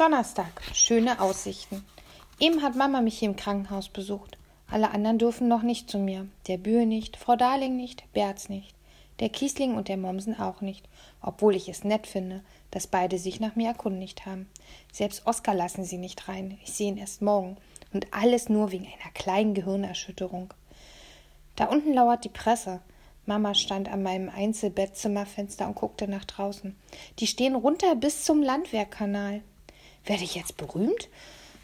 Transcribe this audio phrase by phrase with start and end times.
[0.00, 0.62] Donnerstag.
[0.72, 1.84] Schöne Aussichten.
[2.38, 4.38] Eben hat Mama mich hier im Krankenhaus besucht.
[4.66, 6.26] Alle anderen dürfen noch nicht zu mir.
[6.46, 8.74] Der Bühe nicht, Frau Darling nicht, Berz nicht.
[9.18, 10.88] Der Kiesling und der Mommsen auch nicht,
[11.20, 14.48] obwohl ich es nett finde, dass beide sich nach mir erkundigt haben.
[14.90, 16.56] Selbst Oskar lassen sie nicht rein.
[16.64, 17.58] Ich sehe ihn erst morgen.
[17.92, 20.54] Und alles nur wegen einer kleinen Gehirnerschütterung.
[21.56, 22.80] Da unten lauert die Presse.
[23.26, 26.74] Mama stand an meinem Einzelbettzimmerfenster und guckte nach draußen.
[27.18, 29.42] Die stehen runter bis zum Landwehrkanal.
[30.04, 31.08] Werde ich jetzt berühmt?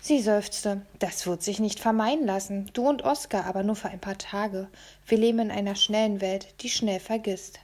[0.01, 0.83] Sie seufzte.
[0.98, 2.70] Das wird sich nicht vermeiden lassen.
[2.74, 4.69] Du und Oskar, aber nur für ein paar Tage.
[5.06, 7.59] Wir leben in einer schnellen Welt, die schnell vergisst.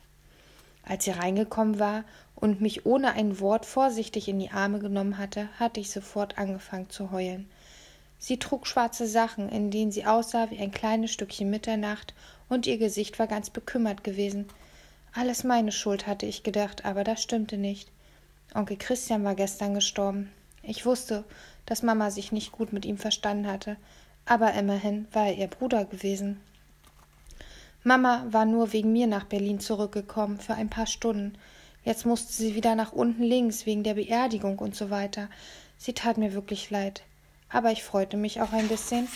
[0.84, 5.48] Als sie reingekommen war und mich ohne ein Wort vorsichtig in die Arme genommen hatte,
[5.60, 7.48] hatte ich sofort angefangen zu heulen.
[8.18, 12.14] Sie trug schwarze Sachen, in denen sie aussah wie ein kleines Stückchen Mitternacht,
[12.48, 14.48] und ihr Gesicht war ganz bekümmert gewesen.
[15.12, 17.90] Alles meine Schuld, hatte ich gedacht, aber das stimmte nicht.
[18.54, 20.32] Onkel Christian war gestern gestorben.
[20.62, 21.24] Ich wusste,
[21.66, 23.76] dass Mama sich nicht gut mit ihm verstanden hatte,
[24.24, 26.40] aber immerhin war er ihr Bruder gewesen.
[27.84, 31.36] Mama war nur wegen mir nach Berlin zurückgekommen für ein paar Stunden.
[31.84, 35.28] Jetzt musste sie wieder nach unten links wegen der Beerdigung und so weiter.
[35.78, 37.02] Sie tat mir wirklich leid.
[37.48, 39.08] Aber ich freute mich auch ein bisschen,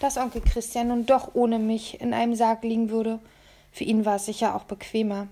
[0.00, 3.20] dass Onkel Christian nun doch ohne mich in einem Sarg liegen würde.
[3.72, 5.28] Für ihn war es sicher auch bequemer.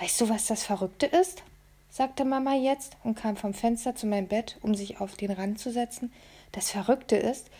[0.00, 1.42] Weißt du, was das Verrückte ist?
[1.94, 5.60] Sagte Mama jetzt und kam vom Fenster zu meinem Bett, um sich auf den Rand
[5.60, 6.12] zu setzen.
[6.50, 7.50] Das Verrückte ist,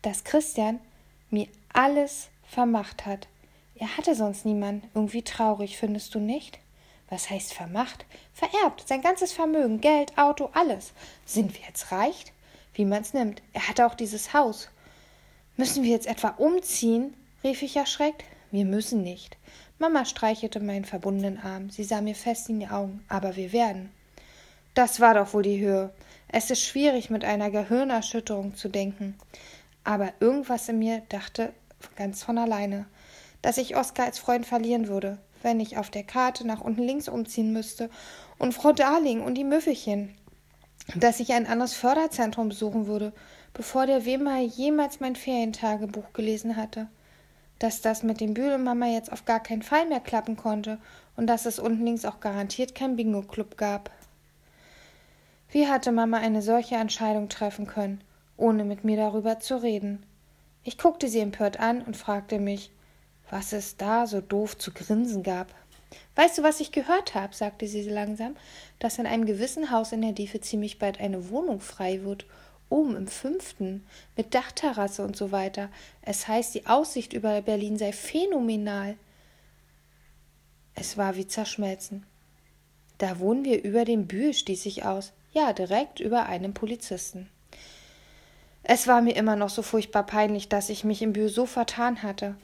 [0.00, 0.80] dass Christian
[1.28, 3.28] mir alles vermacht hat.
[3.74, 4.88] Er hatte sonst niemanden.
[4.94, 6.58] Irgendwie traurig, findest du nicht?
[7.10, 8.06] Was heißt vermacht?
[8.32, 8.88] Vererbt.
[8.88, 10.94] Sein ganzes Vermögen, Geld, Auto, alles.
[11.26, 12.32] Sind wir jetzt reich?
[12.72, 13.42] Wie man's nimmt.
[13.52, 14.70] Er hatte auch dieses Haus.
[15.58, 17.12] Müssen wir jetzt etwa umziehen?
[17.44, 18.24] rief ich erschreckt.
[18.52, 19.36] Wir müssen nicht.
[19.78, 21.70] Mama streichelte meinen verbundenen Arm.
[21.70, 23.04] Sie sah mir fest in die Augen.
[23.08, 23.90] Aber wir werden.
[24.74, 25.92] Das war doch wohl die Höhe.
[26.28, 29.16] Es ist schwierig, mit einer Gehirnerschütterung zu denken.
[29.84, 31.52] Aber irgendwas in mir dachte
[31.96, 32.86] ganz von alleine,
[33.42, 37.08] dass ich Oskar als Freund verlieren würde, wenn ich auf der Karte nach unten links
[37.08, 37.90] umziehen müsste
[38.38, 40.16] und Frau Darling und die Müffelchen,
[40.94, 43.12] dass ich ein anderes Förderzentrum besuchen würde,
[43.52, 46.88] bevor der Wemer jemals mein Ferientagebuch gelesen hatte
[47.62, 50.78] dass das mit dem Bühlmama jetzt auf gar keinen Fall mehr klappen konnte
[51.16, 53.90] und dass es unten links auch garantiert kein Bingo-Club gab.
[55.48, 58.00] Wie hatte Mama eine solche Entscheidung treffen können,
[58.36, 60.04] ohne mit mir darüber zu reden?
[60.64, 62.72] Ich guckte sie empört an und fragte mich,
[63.30, 65.54] was es da so doof zu grinsen gab.
[66.16, 67.34] Weißt du, was ich gehört habe?
[67.34, 68.34] sagte sie langsam,
[68.80, 72.26] dass in einem gewissen Haus in der Diefe ziemlich bald eine Wohnung frei wird
[72.72, 75.68] oben im fünften mit Dachterrasse und so weiter.
[76.00, 78.96] Es heißt, die Aussicht über Berlin sei phänomenal.
[80.74, 82.04] Es war wie zerschmelzen.
[82.98, 85.12] Da wohnen wir über dem Bühl, stieß ich aus.
[85.32, 87.28] Ja, direkt über einem Polizisten.
[88.64, 92.02] Es war mir immer noch so furchtbar peinlich, dass ich mich im Bühl so vertan
[92.02, 92.36] hatte.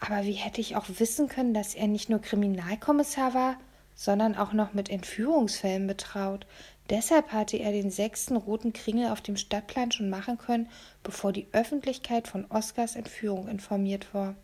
[0.00, 3.56] Aber wie hätte ich auch wissen können, dass er nicht nur Kriminalkommissar war,
[4.00, 6.46] sondern auch noch mit Entführungsfällen betraut,
[6.88, 10.68] Deshalb hatte er den sechsten roten Kringel auf dem Stadtplan schon machen können,
[11.04, 14.34] bevor die Öffentlichkeit von Oskars Entführung informiert war.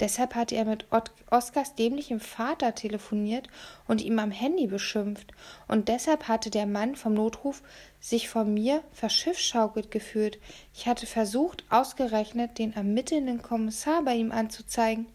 [0.00, 0.86] Deshalb hatte er mit
[1.30, 3.48] Oskars dämlichem Vater telefoniert
[3.86, 5.32] und ihm am Handy beschimpft.
[5.68, 7.62] Und deshalb hatte der Mann vom Notruf
[8.00, 10.38] sich von mir verschiffschaukelt gefühlt.
[10.74, 15.06] Ich hatte versucht, ausgerechnet den ermittelnden Kommissar bei ihm anzuzeigen.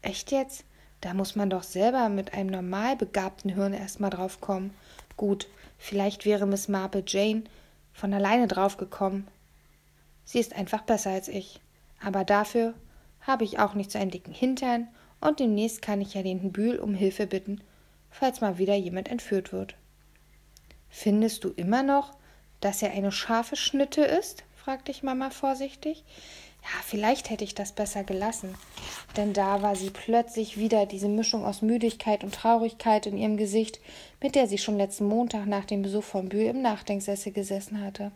[0.00, 0.64] Echt jetzt?
[1.04, 4.72] Da muss man doch selber mit einem normal begabten Hirn erstmal drauf kommen.
[5.18, 7.44] Gut, vielleicht wäre Miss Marple Jane
[7.92, 9.28] von alleine draufgekommen.
[10.24, 11.60] Sie ist einfach besser als ich.
[12.02, 12.72] Aber dafür
[13.20, 14.88] habe ich auch nicht so einen dicken Hintern
[15.20, 17.60] und demnächst kann ich ja den Bühl um Hilfe bitten,
[18.10, 19.74] falls mal wieder jemand entführt wird.
[20.88, 22.16] Findest du immer noch,
[22.60, 24.44] dass er eine scharfe Schnitte ist?
[24.56, 26.02] fragte ich Mama vorsichtig.
[26.62, 28.54] Ja, vielleicht hätte ich das besser gelassen.
[29.16, 33.80] Denn da war sie plötzlich wieder diese Mischung aus Müdigkeit und Traurigkeit in ihrem Gesicht,
[34.20, 38.10] mit der sie schon letzten Montag nach dem Besuch von Bühl im Nachdenksessel gesessen hatte.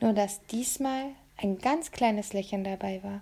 [0.00, 1.04] Nur dass diesmal
[1.36, 3.20] ein ganz kleines Lächeln dabei war.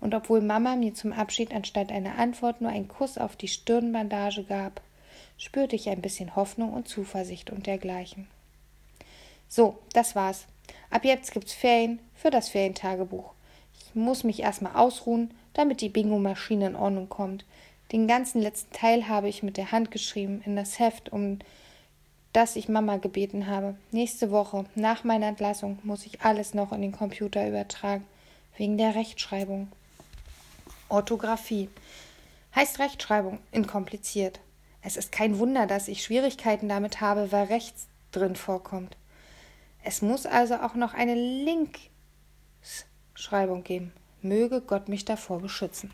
[0.00, 4.44] Und obwohl Mama mir zum Abschied anstatt einer Antwort nur einen Kuss auf die Stirnbandage
[4.44, 4.82] gab,
[5.38, 8.28] spürte ich ein bisschen Hoffnung und Zuversicht und dergleichen.
[9.48, 10.46] So, das war's.
[10.90, 13.36] Ab jetzt gibt's Ferien für das Ferientagebuch
[13.96, 17.46] muss mich erstmal ausruhen, damit die Bingo-Maschine in Ordnung kommt.
[17.92, 21.38] Den ganzen letzten Teil habe ich mit der Hand geschrieben in das Heft, um
[22.32, 23.76] das ich Mama gebeten habe.
[23.92, 28.04] Nächste Woche, nach meiner Entlassung, muss ich alles noch in den Computer übertragen,
[28.58, 29.72] wegen der Rechtschreibung.
[30.90, 31.70] Orthographie
[32.54, 34.40] heißt Rechtschreibung inkompliziert.
[34.82, 38.98] Es ist kein Wunder, dass ich Schwierigkeiten damit habe, weil rechts drin vorkommt.
[39.82, 43.94] Es muss also auch noch eine Linksschreibung geben.
[44.28, 45.90] Möge Gott mich davor beschützen.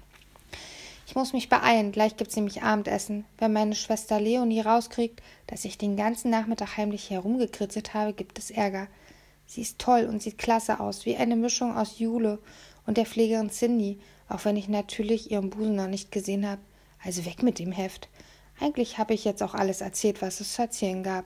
[1.07, 3.25] Ich muss mich beeilen, gleich gibt's nämlich Abendessen.
[3.39, 8.51] Wenn meine Schwester Leonie rauskriegt, dass ich den ganzen Nachmittag heimlich herumgekritzelt habe, gibt es
[8.51, 8.89] Ärger.
[9.47, 12.39] Sie ist toll und sieht klasse aus, wie eine Mischung aus Jule
[12.87, 13.99] und der Pflegerin Cindy,
[14.29, 16.63] auch wenn ich natürlich ihren Busen noch nicht gesehen habe.
[17.05, 18.09] Also weg mit dem Heft.
[18.61, 21.25] Eigentlich habe ich jetzt auch alles erzählt, was es zu erzählen gab.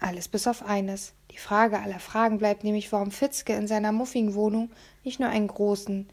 [0.00, 1.12] Alles bis auf eines.
[1.30, 4.70] Die Frage aller Fragen bleibt nämlich, warum Fitzke in seiner muffigen Wohnung
[5.04, 6.08] nicht nur einen großen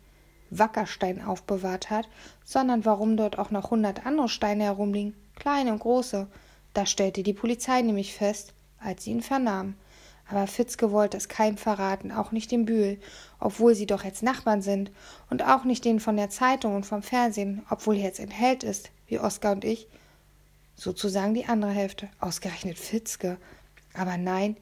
[0.50, 2.08] Wackerstein aufbewahrt hat,
[2.44, 6.28] sondern warum dort auch noch hundert andere Steine herumliegen, kleine und große.
[6.74, 9.76] Das stellte die Polizei nämlich fest, als sie ihn vernahm.
[10.30, 13.00] Aber Fitzke wollte es keinem verraten, auch nicht dem Bühl,
[13.40, 14.92] obwohl sie doch jetzt Nachbarn sind,
[15.30, 18.66] und auch nicht denen von der Zeitung und vom Fernsehen, obwohl er jetzt ein Held
[18.66, 19.88] ist, wie Oskar und ich.
[20.76, 23.38] Sozusagen die andere Hälfte, ausgerechnet Fitzke.
[23.98, 24.56] Aber nein,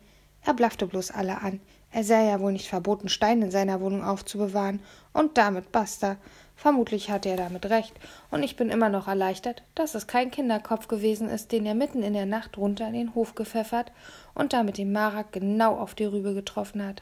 [0.43, 1.59] er blaffte bloß alle an.
[1.91, 4.79] Er sei ja wohl nicht verboten, Steine in seiner Wohnung aufzubewahren.
[5.13, 6.17] Und damit basta.
[6.55, 7.93] Vermutlich hatte er damit recht.
[8.31, 12.01] Und ich bin immer noch erleichtert, dass es kein Kinderkopf gewesen ist, den er mitten
[12.01, 13.91] in der Nacht runter in den Hof gepfeffert
[14.33, 17.01] und damit den Marak genau auf die Rübe getroffen hat.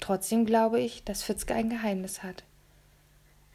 [0.00, 2.44] Trotzdem glaube ich, dass Fitzke ein Geheimnis hat.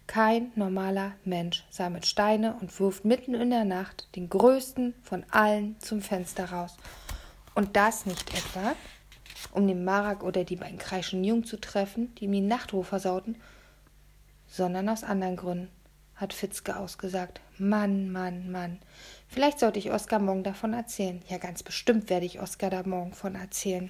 [0.07, 5.75] Kein normaler Mensch sammelt Steine und wirft mitten in der Nacht den größten von allen
[5.79, 6.77] zum Fenster raus.
[7.57, 8.75] Und das nicht etwa,
[9.51, 13.35] um den Marak oder die beiden kreischen Jungen zu treffen, die ihm die Nachtruhe versauten,
[14.45, 15.71] sondern aus anderen Gründen,
[16.13, 17.41] hat Fitzke ausgesagt.
[17.57, 18.77] Mann, Mann, Mann.
[19.27, 21.23] Vielleicht sollte ich Oskar morgen davon erzählen.
[21.29, 23.89] Ja, ganz bestimmt werde ich Oskar da morgen von erzählen.